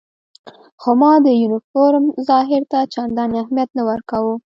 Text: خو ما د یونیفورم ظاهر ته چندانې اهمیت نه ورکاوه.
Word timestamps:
خو 0.81 0.91
ما 1.01 1.11
د 1.25 1.27
یونیفورم 1.41 2.05
ظاهر 2.29 2.61
ته 2.71 2.79
چندانې 2.93 3.35
اهمیت 3.43 3.69
نه 3.77 3.83
ورکاوه. 3.89 4.33